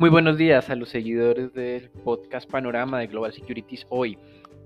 [0.00, 4.16] Muy buenos días a los seguidores del podcast Panorama de Global Securities hoy,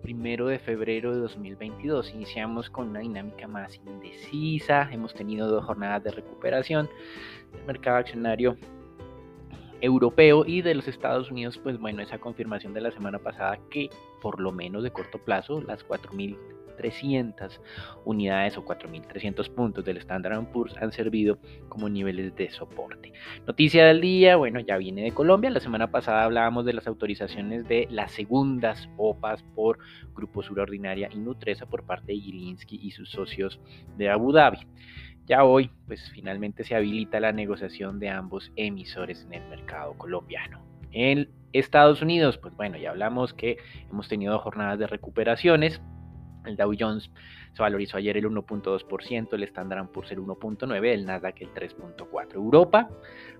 [0.02, 2.12] primero de febrero de 2022.
[2.12, 6.86] Iniciamos con una dinámica más indecisa, hemos tenido dos jornadas de recuperación
[7.50, 8.58] del mercado accionario
[9.80, 13.88] europeo y de los Estados Unidos, pues bueno, esa confirmación de la semana pasada que
[14.20, 16.36] por lo menos de corto plazo las 4.000
[16.82, 17.60] 300
[18.04, 23.12] unidades o 4.300 puntos del Standard Poor's han servido como niveles de soporte.
[23.46, 25.50] Noticia del día, bueno, ya viene de Colombia.
[25.50, 29.78] La semana pasada hablábamos de las autorizaciones de las segundas OPAs por
[30.14, 33.60] Grupo Surordinaria y Nutresa por parte de Gilinski y sus socios
[33.96, 34.66] de Abu Dhabi.
[35.26, 40.60] Ya hoy, pues finalmente se habilita la negociación de ambos emisores en el mercado colombiano.
[40.90, 43.58] En Estados Unidos, pues bueno, ya hablamos que
[43.90, 45.80] hemos tenido jornadas de recuperaciones.
[46.44, 47.10] El Dow Jones
[47.52, 52.34] se valorizó ayer el 1.2%, el Standard Poor's el 1.9%, el Nasdaq el 3.4%.
[52.34, 52.88] Europa,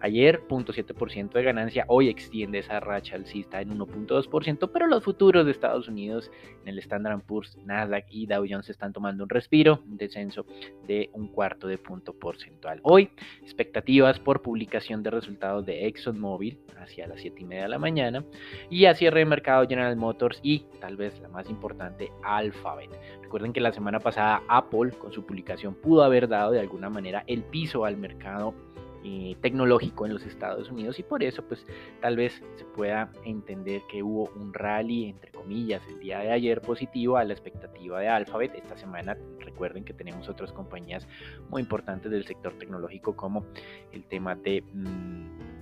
[0.01, 5.53] ayer 0.7% de ganancia, hoy extiende esa racha alcista en 1.2%, pero los futuros de
[5.53, 6.31] Estados Unidos
[6.63, 10.45] en el Standard Poor's, Nasdaq y Dow Jones están tomando un respiro, un descenso
[10.87, 12.81] de un cuarto de punto porcentual.
[12.83, 13.11] Hoy,
[13.43, 18.25] expectativas por publicación de resultados de ExxonMobil hacia las 7 y media de la mañana
[18.71, 22.92] y a cierre de mercado General Motors y tal vez la más importante, Alphabet.
[23.23, 27.25] Recuerden que la semana pasada Apple con su publicación pudo haber dado de alguna manera
[27.27, 28.55] el piso al mercado
[29.05, 31.67] eh, tecnológico en los Estados Unidos y por eso pues
[32.01, 36.61] tal vez se pueda entender que hubo un rally entre comillas el día de ayer
[36.61, 38.55] positivo a la expectativa de Alphabet.
[38.55, 41.09] Esta semana recuerden que tenemos otras compañías
[41.51, 43.45] muy importantes del sector tecnológico como
[43.91, 45.62] el tema de mm,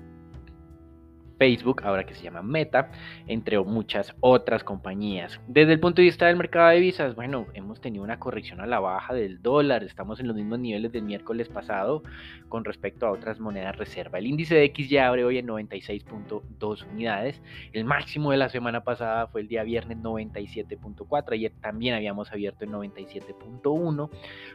[1.40, 2.90] Facebook, ahora que se llama Meta,
[3.26, 5.40] entre muchas otras compañías.
[5.48, 8.66] Desde el punto de vista del mercado de divisas, bueno, hemos tenido una corrección a
[8.66, 12.02] la baja del dólar, estamos en los mismos niveles del miércoles pasado
[12.50, 14.18] con respecto a otras monedas reserva.
[14.18, 17.40] El índice de X ya abre hoy en 96.2 unidades,
[17.72, 22.66] el máximo de la semana pasada fue el día viernes 97.4, ayer también habíamos abierto
[22.66, 24.10] en 97.1,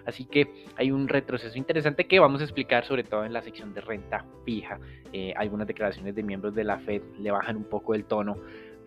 [0.06, 3.74] así que hay un retroceso interesante que vamos a explicar sobre todo en la sección
[3.74, 4.80] de renta fija,
[5.12, 8.38] eh, algunas declaraciones de miembros de la Fed le bajan un poco el tono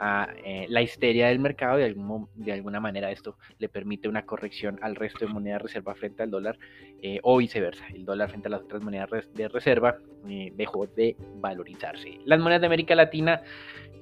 [0.01, 1.95] a eh, la histeria del mercado, de,
[2.37, 6.23] de alguna manera esto le permite una corrección al resto de monedas de reserva frente
[6.23, 6.59] al dólar
[7.03, 7.87] eh, o viceversa.
[7.89, 12.21] El dólar frente a las otras monedas de reserva eh, dejó de valorizarse.
[12.25, 13.43] Las monedas de América Latina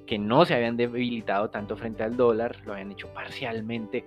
[0.05, 4.05] que no se habían debilitado tanto frente al dólar, lo habían hecho parcialmente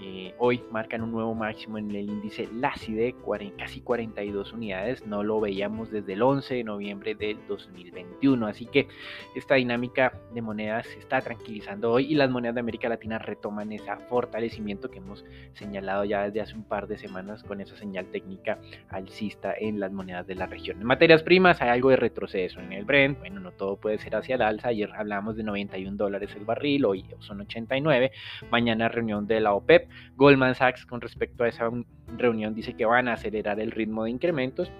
[0.00, 3.14] eh, hoy marcan un nuevo máximo en el índice LACIDE,
[3.58, 5.06] casi 42 unidades.
[5.06, 8.46] No lo veíamos desde el 11 de noviembre del 2021.
[8.46, 8.88] Así que
[9.34, 13.72] esta dinámica de monedas se está tranquilizando hoy y las monedas de América Latina retoman
[13.72, 15.24] ese fortalecimiento que hemos
[15.54, 18.58] señalado ya desde hace un par de semanas con esa señal técnica
[18.90, 20.80] alcista en las monedas de la región.
[20.80, 23.18] En materias primas hay algo de retroceso en el Brent.
[23.18, 24.68] Bueno, no todo puede ser hacia el alza.
[24.68, 28.12] Ayer hablamos de 91 dólares el barril, hoy son 89.
[28.50, 29.85] Mañana reunión de la OPEP
[30.16, 31.70] Goldman Sachs con respecto a esa
[32.16, 34.70] reunión dice que van a acelerar el ritmo de incrementos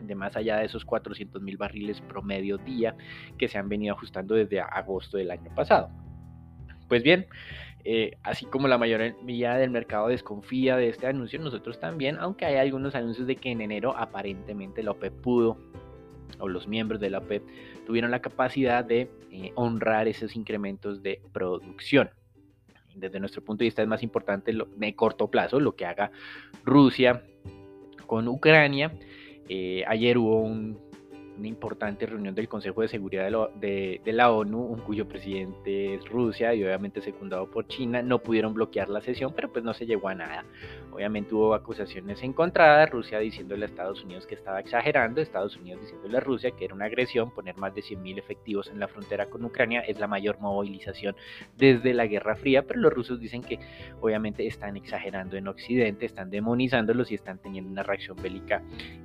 [0.00, 2.96] de más allá de esos 400 mil barriles promedio día
[3.38, 5.90] que se han venido ajustando desde agosto del año pasado.
[6.88, 7.26] Pues bien,
[7.84, 12.56] eh, así como la mayoría del mercado desconfía de este anuncio, nosotros también, aunque hay
[12.56, 15.56] algunos anuncios de que en enero aparentemente la OPEP pudo,
[16.38, 17.42] o los miembros de la OPEP
[17.86, 22.10] tuvieron la capacidad de eh, honrar esos incrementos de producción
[22.94, 26.10] desde nuestro punto de vista es más importante lo, de corto plazo lo que haga
[26.64, 27.22] Rusia
[28.06, 28.92] con Ucrania.
[29.48, 30.78] Eh, ayer hubo un
[31.40, 36.62] una importante reunión del Consejo de Seguridad de, la ONU, cuyo presidente es Rusia y
[36.62, 40.14] obviamente secundado por China, no pudieron bloquear la sesión, pero pues no se llegó a
[40.14, 40.44] nada.
[40.92, 46.16] Obviamente hubo acusaciones encontradas, Rusia diciéndole a Estados Unidos que estaba exagerando, Estados Unidos diciéndole
[46.16, 49.44] a Rusia que era una agresión, poner más de 100.000 efectivos en la frontera con
[49.44, 51.16] Ucrania es la mayor movilización
[51.56, 53.58] desde la Guerra Fría, pero los rusos dicen que
[54.00, 58.62] obviamente están exagerando en Occidente, están demonizándolos y están teniendo una reacción bélica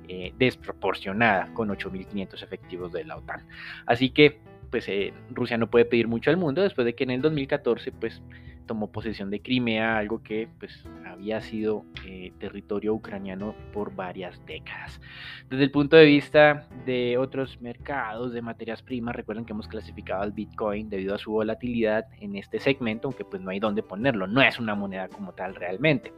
[0.08, 3.46] eh, desproporcionada con 8.500 efectivos de la OTAN.
[3.86, 4.40] Así que
[4.70, 7.92] pues eh, Rusia no puede pedir mucho al mundo después de que en el 2014
[7.92, 8.22] pues
[8.66, 15.00] tomó posesión de Crimea, algo que pues, había sido eh, territorio ucraniano por varias décadas.
[15.48, 20.22] Desde el punto de vista de otros mercados de materias primas, recuerden que hemos clasificado
[20.22, 24.26] al Bitcoin debido a su volatilidad en este segmento, aunque pues no hay dónde ponerlo,
[24.26, 26.12] no es una moneda como tal realmente.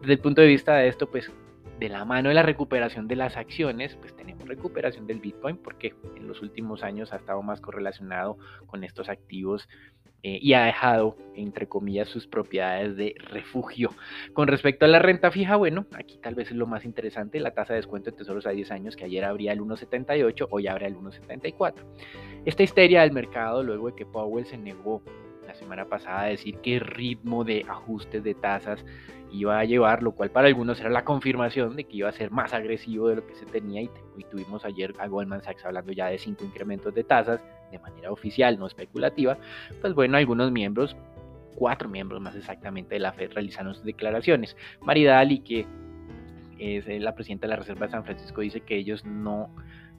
[0.00, 1.30] Desde el punto de vista de esto, pues
[1.80, 5.94] de la mano de la recuperación de las acciones, pues tenemos recuperación del Bitcoin porque
[6.14, 8.36] en los últimos años ha estado más correlacionado
[8.66, 9.66] con estos activos
[10.22, 13.94] eh, y ha dejado, entre comillas, sus propiedades de refugio.
[14.34, 17.52] Con respecto a la renta fija, bueno, aquí tal vez es lo más interesante, la
[17.52, 20.86] tasa de descuento de tesoros a 10 años, que ayer abría el 1,78, hoy abre
[20.86, 21.76] el 1,74.
[22.44, 25.02] Esta histeria del mercado, luego de que Powell se negó
[25.50, 28.84] la semana pasada decir qué ritmo de ajustes de tasas
[29.32, 32.30] iba a llevar, lo cual para algunos era la confirmación de que iba a ser
[32.30, 33.90] más agresivo de lo que se tenía y,
[34.30, 37.42] tuvimos ayer a Goldman Sachs hablando ya de cinco incrementos de tasas
[37.72, 39.38] de manera oficial, no especulativa,
[39.80, 40.96] pues bueno, algunos miembros,
[41.56, 44.56] cuatro miembros más exactamente de la Fed realizaron sus declaraciones.
[44.82, 45.66] Maridali, que
[46.60, 49.50] es la presidenta de la Reserva de San Francisco, dice que ellos no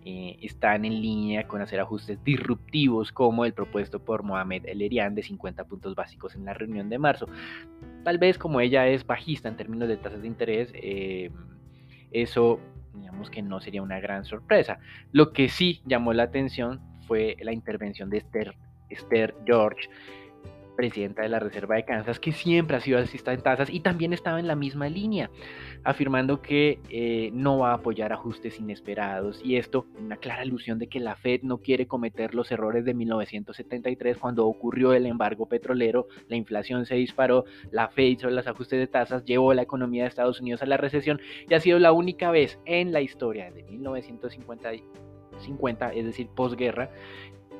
[0.03, 5.15] eh, están en línea con hacer ajustes disruptivos como el propuesto por Mohamed El Erian
[5.15, 7.27] de 50 puntos básicos en la reunión de marzo.
[8.03, 11.29] Tal vez como ella es bajista en términos de tasas de interés, eh,
[12.11, 12.59] eso
[12.93, 14.79] digamos que no sería una gran sorpresa.
[15.11, 19.89] Lo que sí llamó la atención fue la intervención de Esther George,
[20.81, 24.13] presidenta de la Reserva de Kansas, que siempre ha sido asista en tasas y también
[24.13, 25.29] estaba en la misma línea,
[25.83, 30.87] afirmando que eh, no va a apoyar ajustes inesperados y esto una clara alusión de
[30.87, 36.07] que la Fed no quiere cometer los errores de 1973 cuando ocurrió el embargo petrolero,
[36.27, 40.09] la inflación se disparó, la Fed hizo los ajustes de tasas, llevó la economía de
[40.09, 43.61] Estados Unidos a la recesión y ha sido la única vez en la historia de
[43.61, 44.71] 1950
[45.39, 46.91] 50, es decir, posguerra,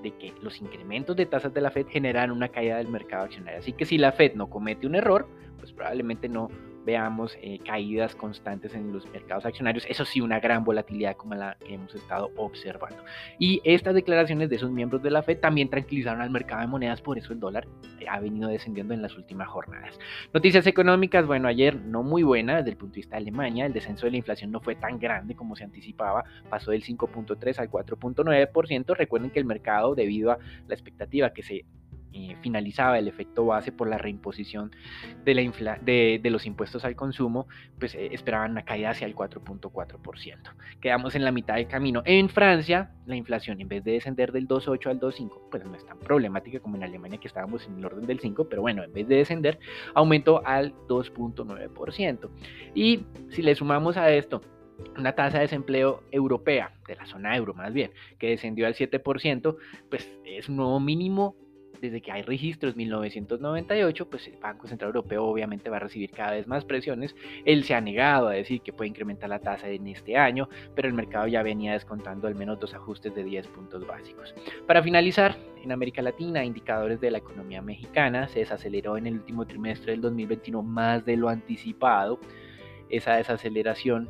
[0.01, 3.59] de que los incrementos de tasas de la Fed generan una caída del mercado accionario.
[3.59, 5.27] Así que si la Fed no comete un error,
[5.59, 6.49] pues probablemente no
[6.85, 9.85] veamos eh, caídas constantes en los mercados accionarios.
[9.87, 13.03] Eso sí, una gran volatilidad como la que hemos estado observando.
[13.39, 17.01] Y estas declaraciones de esos miembros de la Fed también tranquilizaron al mercado de monedas,
[17.01, 17.67] por eso el dólar
[17.99, 19.97] eh, ha venido descendiendo en las últimas jornadas.
[20.33, 23.73] Noticias económicas, bueno, ayer no muy buena desde el punto de vista de Alemania, el
[23.73, 27.69] descenso de la inflación no fue tan grande como se anticipaba, pasó del 5.3 al
[27.69, 28.95] 4.9%.
[28.95, 31.65] Recuerden que el mercado, debido a la expectativa que se
[32.13, 34.71] eh, finalizaba el efecto base por la reimposición
[35.23, 37.47] de, los impuestos al consumo,
[37.79, 40.37] pues eh, esperaban una caída hacia el 4.4%.
[40.81, 42.01] Quedamos en la mitad del camino.
[42.05, 45.85] En Francia, la inflación en vez de descender del 2.8 al 2.5, pues no es
[45.85, 48.91] tan problemática como en Alemania que estábamos en el orden del 5, pero bueno, en
[48.91, 49.59] vez de descender,
[49.93, 52.29] aumentó al 2.9%.
[52.75, 54.41] Y si le sumamos a esto,
[54.97, 59.55] una tasa de desempleo europea, de la zona euro más bien, que descendió al 7%,
[59.89, 61.35] pues es un nuevo mínimo
[61.81, 66.33] desde que hay registros 1998, pues el Banco Central Europeo obviamente va a recibir cada
[66.33, 67.15] vez más presiones.
[67.43, 70.87] Él se ha negado a decir que puede incrementar la tasa en este año, pero
[70.87, 74.35] el mercado ya venía descontando al menos dos ajustes de 10 puntos básicos.
[74.67, 79.45] Para finalizar, en América Latina, indicadores de la economía mexicana se desaceleró en el último
[79.47, 82.19] trimestre del 2021 más de lo anticipado.
[82.89, 84.09] Esa desaceleración,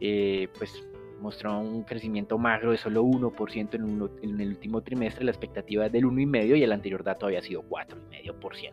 [0.00, 0.88] eh, pues
[1.22, 5.92] mostró un crecimiento magro de solo 1% en, en, el último trimestre, la expectativa es
[5.92, 8.72] del 1,5% y el anterior dato había sido 4,5%.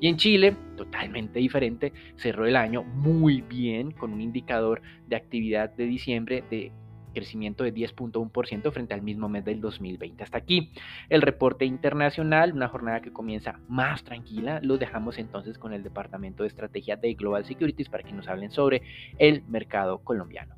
[0.00, 5.70] Y en Chile, totalmente diferente, cerró el año muy bien con un indicador de actividad
[5.70, 6.72] de diciembre de
[7.12, 10.22] crecimiento de 10.1% frente al mismo mes del 2020.
[10.22, 10.70] Hasta aquí
[11.08, 14.60] el reporte internacional, una jornada que comienza más tranquila.
[14.62, 18.50] Lo dejamos entonces con el Departamento de Estrategia de Global Securities para que nos hablen
[18.50, 18.82] sobre
[19.18, 20.57] el mercado colombiano.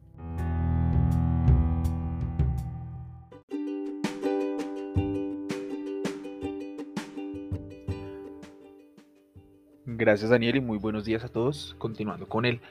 [10.00, 11.76] Gracias Daniel y muy buenos días a todos.
[11.76, 12.62] Continuando con el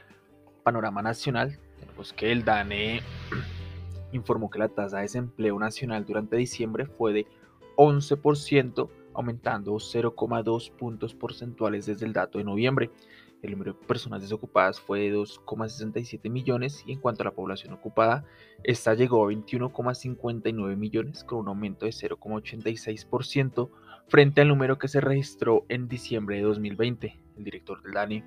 [0.64, 3.04] panorama nacional, tenemos que el DANE
[4.14, 7.28] informó que la tasa de desempleo nacional durante diciembre fue de
[7.76, 12.90] 11%, aumentando 0,2 puntos porcentuales desde el dato de noviembre.
[13.44, 17.74] El número de personas desocupadas fue de 2,67 millones y en cuanto a la población
[17.74, 18.26] ocupada,
[18.64, 23.70] esta llegó a 21,59 millones con un aumento de 0,86%
[24.10, 27.20] frente al número que se registró en diciembre de 2020.
[27.38, 28.24] El director del DANI,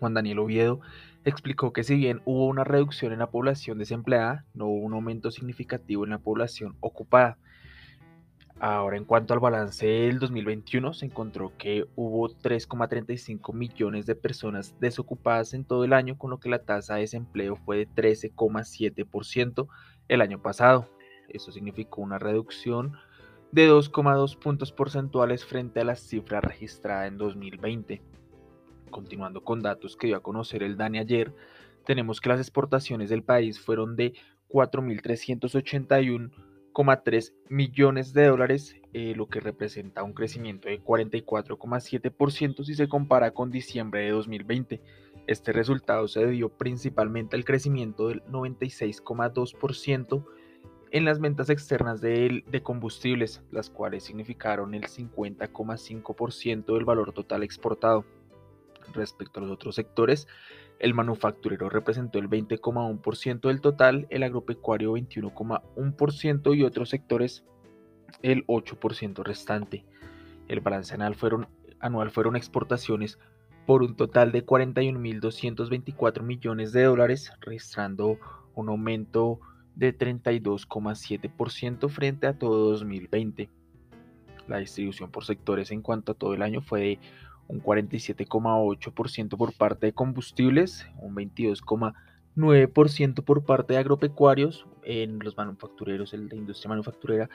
[0.00, 0.80] Juan Daniel Oviedo,
[1.24, 5.30] explicó que si bien hubo una reducción en la población desempleada, no hubo un aumento
[5.30, 7.38] significativo en la población ocupada.
[8.60, 14.74] Ahora, en cuanto al balance del 2021, se encontró que hubo 3,35 millones de personas
[14.80, 19.68] desocupadas en todo el año, con lo que la tasa de desempleo fue de 13,7%
[20.08, 20.88] el año pasado.
[21.28, 22.96] Eso significó una reducción
[23.54, 28.02] de 2,2 puntos porcentuales frente a la cifra registrada en 2020.
[28.90, 31.32] Continuando con datos que dio a conocer el DANE ayer,
[31.86, 34.14] tenemos que las exportaciones del país fueron de
[34.48, 43.30] 4.381,3 millones de dólares, eh, lo que representa un crecimiento de 44,7% si se compara
[43.30, 44.82] con diciembre de 2020.
[45.28, 50.24] Este resultado se debió principalmente al crecimiento del 96,2%
[50.94, 57.42] en las ventas externas de, de, combustibles, las cuales significaron el 50,5% del valor total
[57.42, 58.04] exportado.
[58.92, 60.28] Respecto a los otros sectores,
[60.78, 67.42] el manufacturero representó el 20,1% del total, el agropecuario 21,1% y otros sectores
[68.22, 69.84] el 8% restante.
[70.46, 71.48] El balance anual fueron,
[71.80, 73.18] anual fueron exportaciones
[73.66, 78.16] por un total de 41.224 millones de dólares, registrando
[78.54, 79.40] un aumento
[79.74, 83.48] de 32,7% frente a todo 2020.
[84.46, 86.98] La distribución por sectores en cuanto a todo el año fue de
[87.48, 96.14] un 47,8% por parte de combustibles, un 22,9% por parte de agropecuarios, en los manufactureros,
[96.14, 97.28] en la industria manufacturera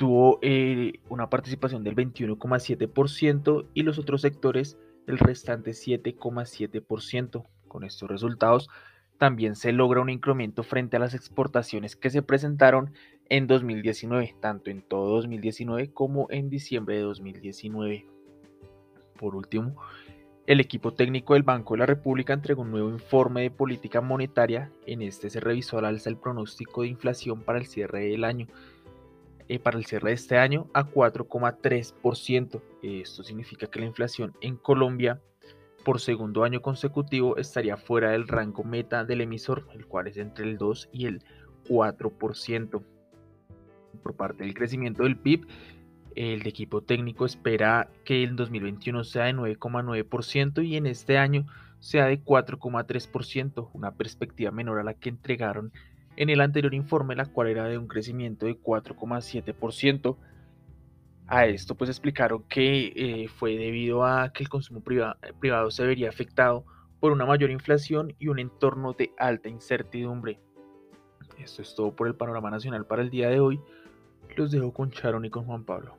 [0.00, 7.44] tuvo eh, una participación del 21,7% y los otros sectores el restante 7,7%.
[7.68, 8.70] Con estos resultados
[9.20, 12.94] también se logra un incremento frente a las exportaciones que se presentaron
[13.28, 18.06] en 2019, tanto en todo 2019 como en diciembre de 2019.
[19.18, 19.76] Por último,
[20.46, 24.72] el equipo técnico del Banco de la República entregó un nuevo informe de política monetaria.
[24.86, 28.46] En este se revisó al alza el pronóstico de inflación para el cierre del año,
[29.48, 32.62] eh, para el cierre de este año a 4,3%.
[32.82, 35.20] Esto significa que la inflación en Colombia
[35.90, 40.44] por segundo año consecutivo estaría fuera del rango meta del emisor, el cual es entre
[40.44, 41.24] el 2 y el
[41.68, 42.84] 4%.
[44.00, 45.48] Por parte del crecimiento del PIB,
[46.14, 51.44] el equipo técnico espera que el 2021 sea de 9,9% y en este año
[51.80, 55.72] sea de 4,3%, una perspectiva menor a la que entregaron
[56.14, 60.16] en el anterior informe, la cual era de un crecimiento de 4,7%.
[61.32, 66.08] A esto pues explicaron que eh, fue debido a que el consumo privado se vería
[66.08, 66.64] afectado
[66.98, 70.40] por una mayor inflación y un entorno de alta incertidumbre.
[71.38, 73.60] Esto es todo por el panorama nacional para el día de hoy.
[74.34, 75.96] Los dejo con Charon y con Juan Pablo.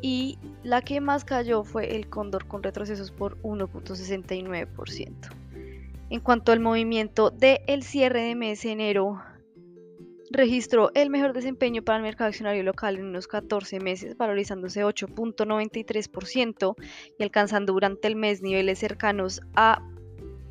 [0.00, 5.12] y la que más cayó fue el Cóndor con retrocesos por 1.69%.
[6.08, 9.20] En cuanto al movimiento del cierre de mes de enero,
[10.30, 16.76] registró el mejor desempeño para el mercado accionario local en unos 14 meses, valorizándose 8.93%
[17.18, 19.82] y alcanzando durante el mes niveles cercanos a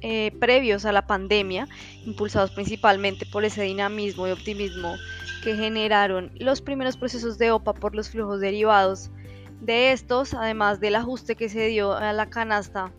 [0.03, 1.67] eh, previos a la pandemia,
[2.05, 4.95] impulsados principalmente por ese dinamismo y optimismo
[5.43, 9.11] que generaron los primeros procesos de OPA por los flujos derivados
[9.61, 12.91] de estos, además del ajuste que se dio a la canasta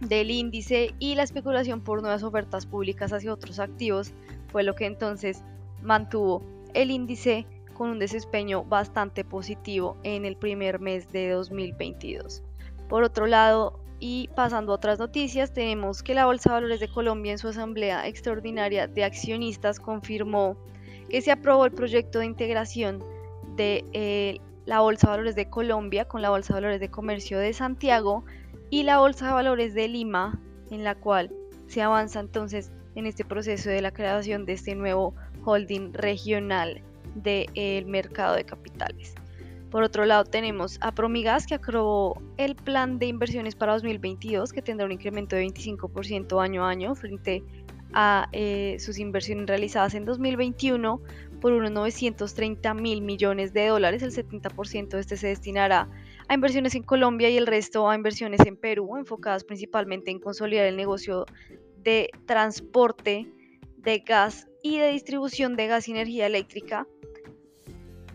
[0.00, 4.12] del índice y la especulación por nuevas ofertas públicas hacia otros activos,
[4.50, 5.42] fue lo que entonces
[5.82, 6.42] mantuvo
[6.74, 12.42] el índice con un desempeño bastante positivo en el primer mes de 2022.
[12.88, 16.88] Por otro lado, y pasando a otras noticias, tenemos que la Bolsa de Valores de
[16.88, 20.58] Colombia en su Asamblea Extraordinaria de Accionistas confirmó
[21.08, 23.02] que se aprobó el proyecto de integración
[23.56, 27.38] de eh, la Bolsa de Valores de Colombia con la Bolsa de Valores de Comercio
[27.38, 28.26] de Santiago
[28.68, 30.38] y la Bolsa de Valores de Lima,
[30.70, 31.30] en la cual
[31.66, 35.14] se avanza entonces en este proceso de la creación de este nuevo
[35.46, 36.82] holding regional
[37.14, 39.14] del mercado de capitales.
[39.70, 44.62] Por otro lado, tenemos a Promigas que aprobó el plan de inversiones para 2022 que
[44.62, 47.42] tendrá un incremento de 25% año a año frente
[47.92, 51.00] a eh, sus inversiones realizadas en 2021
[51.40, 54.02] por unos 930 mil millones de dólares.
[54.02, 55.88] El 70% de este se destinará
[56.28, 60.66] a inversiones en Colombia y el resto a inversiones en Perú, enfocadas principalmente en consolidar
[60.66, 61.26] el negocio
[61.82, 63.28] de transporte
[63.76, 66.86] de gas y de distribución de gas y energía eléctrica,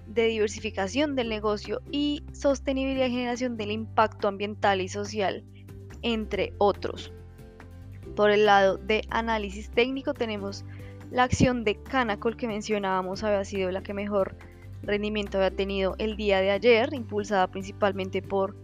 [0.10, 5.44] de diversificación del negocio y sostenibilidad y generación del impacto ambiental y social,
[6.02, 7.14] entre otros.
[8.16, 10.66] Por el lado de análisis técnico tenemos
[11.12, 14.36] la acción de Canacol que mencionábamos había sido la que mejor
[14.84, 18.56] rendimiento había tenido el día de ayer, impulsada principalmente por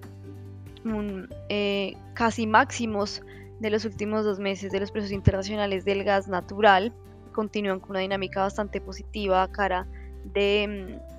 [1.50, 3.22] eh, casi máximos
[3.60, 6.94] de los últimos dos meses de los precios internacionales del gas natural.
[7.34, 9.88] Continúan con una dinámica bastante positiva a cara
[10.34, 11.15] de mm,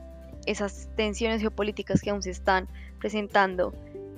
[0.46, 3.74] esas tensiones geopolíticas que aún se están presentando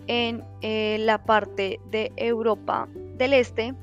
[0.07, 3.75] en eh, la parte de Europa del Este.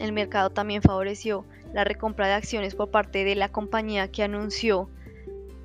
[0.00, 4.88] El mercado también favoreció la recompra de acciones por parte de la compañía que anunció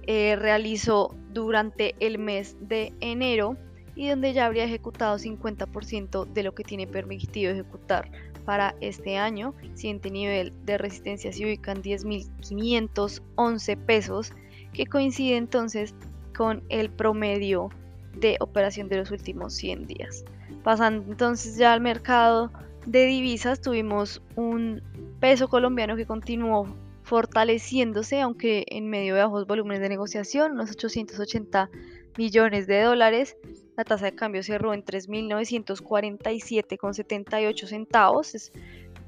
[0.05, 3.55] eh, realizó durante el mes de enero
[3.95, 8.11] y donde ya habría ejecutado 50% de lo que tiene permitido ejecutar
[8.43, 9.53] para este año.
[9.75, 14.33] Siguiente nivel de resistencia se ubica en 10.511 pesos,
[14.73, 15.95] que coincide entonces
[16.35, 17.69] con el promedio
[18.15, 20.25] de operación de los últimos 100 días.
[20.63, 22.51] Pasando entonces ya al mercado
[22.85, 24.81] de divisas, tuvimos un
[25.19, 26.67] peso colombiano que continuó
[27.03, 31.69] fortaleciéndose, aunque en medio de bajos volúmenes de negociación, unos 880
[32.17, 33.35] millones de dólares.
[33.75, 38.53] La tasa de cambio cerró en 3.947,78 centavos, es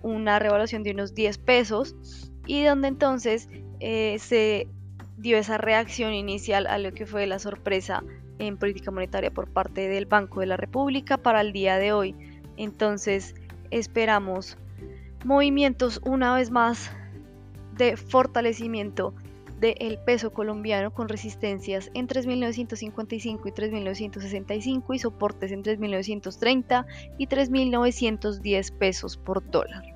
[0.01, 1.95] una revaluación de unos 10 pesos,
[2.45, 3.47] y donde entonces
[3.79, 4.67] eh, se
[5.25, 8.03] dio esa reacción inicial a lo que fue la sorpresa
[8.37, 12.15] en política monetaria por parte del Banco de la República para el día de hoy.
[12.57, 13.33] Entonces
[13.71, 14.55] esperamos
[15.23, 16.91] movimientos una vez más
[17.75, 19.15] de fortalecimiento
[19.59, 26.85] del peso colombiano con resistencias en 3.955 y 3.965 y soportes en 3.930
[27.17, 29.94] y 3.910 pesos por dólar.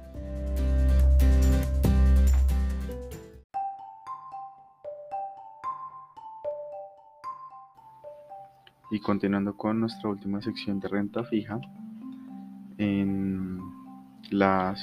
[8.92, 11.60] Y continuando con nuestra última sección de renta fija,
[12.78, 13.60] en
[14.32, 14.76] la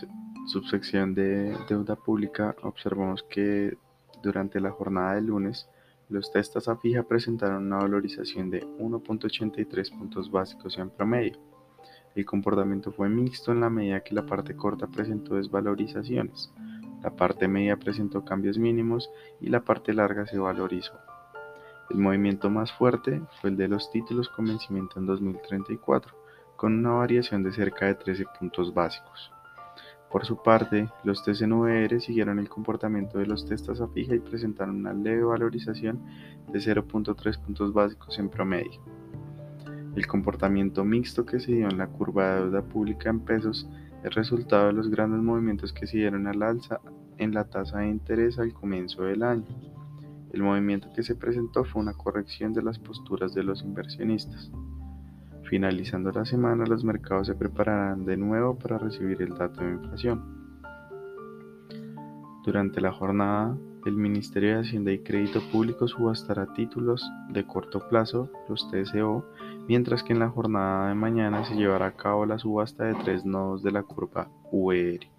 [0.47, 3.77] subsección de deuda pública observamos que
[4.23, 5.69] durante la jornada de lunes
[6.09, 11.39] los testas a fija presentaron una valorización de 1.83 puntos básicos en promedio.
[12.15, 16.53] El comportamiento fue mixto en la medida que la parte corta presentó desvalorizaciones,
[17.03, 21.06] la parte media presentó cambios mínimos y la parte larga se valorizó.
[21.91, 26.15] El movimiento más fuerte fue el de los títulos con vencimiento en 2034,
[26.57, 29.31] con una variación de cerca de 13 puntos básicos.
[30.11, 34.77] Por su parte, los TCNVR siguieron el comportamiento de los testas a fija y presentaron
[34.77, 36.03] una leve valorización
[36.53, 38.81] de 0.3 puntos básicos en promedio.
[39.95, 43.69] El comportamiento mixto que se dio en la curva de deuda pública en pesos
[44.05, 46.81] es resultado de los grandes movimientos que se dieron al alza
[47.19, 49.76] en la tasa de interés al comienzo del año.
[50.37, 54.53] El movimiento que se presentó fue una corrección de las posturas de los inversionistas.
[55.49, 60.23] Finalizando la semana, los mercados se prepararán de nuevo para recibir el dato de inflación.
[62.45, 68.31] Durante la jornada, el Ministerio de Hacienda y Crédito Público subastará títulos de corto plazo,
[68.47, 69.25] los TSO,
[69.67, 73.25] mientras que en la jornada de mañana se llevará a cabo la subasta de tres
[73.25, 75.16] nodos de la curva UER.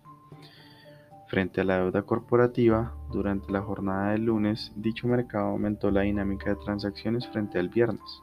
[1.28, 6.52] Frente a la deuda corporativa, durante la jornada del lunes, dicho mercado aumentó la dinámica
[6.52, 8.22] de transacciones frente al viernes.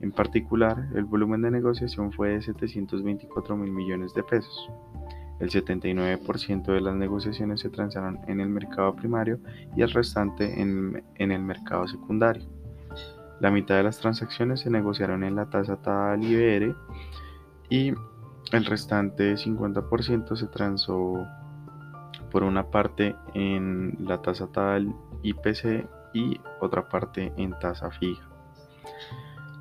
[0.00, 4.70] En particular, el volumen de negociación fue de 724 mil millones de pesos.
[5.40, 9.38] El 79% de las negociaciones se transaron en el mercado primario
[9.74, 12.44] y el restante en, el mercado secundario.
[13.40, 16.74] La mitad de las transacciones se negociaron en la tasa tal IBR
[17.70, 17.94] y
[18.52, 21.26] el restante 50% se transó
[22.36, 28.28] por una parte en la tasa tal IPC y otra parte en tasa fija.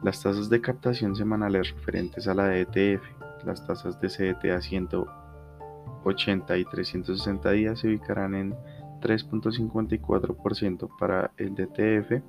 [0.03, 3.01] Las tasas de captación semanales referentes a la ETF,
[3.45, 8.53] las tasas de CDT a 180 y 360 días se ubicarán en
[8.99, 12.21] 3.54% para el DTF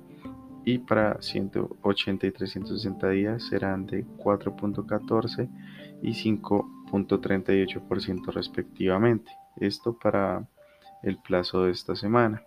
[0.63, 5.49] y para 180 y 360 días serán de 4.14
[6.03, 9.29] y 5.38% respectivamente.
[9.59, 10.47] Esto para
[11.03, 12.41] el plazo de esta semana.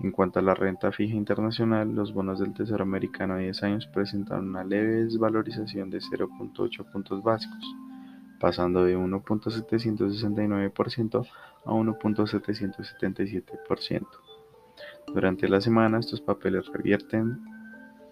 [0.00, 3.88] En cuanto a la renta fija internacional, los bonos del Tesoro americano a 10 años
[3.88, 7.64] presentaron una leve desvalorización de 0.8 puntos básicos,
[8.38, 11.28] pasando de 1.769%
[11.64, 14.06] a 1.777%.
[15.12, 17.40] Durante la semana, estos papeles revierten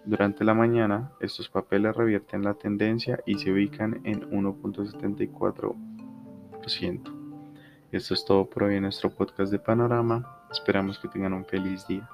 [0.05, 7.16] durante la mañana, estos papeles revierten la tendencia y se ubican en 1.74%.
[7.89, 10.45] Esto es todo por hoy en nuestro podcast de Panorama.
[10.51, 12.07] Esperamos que tengan un feliz día.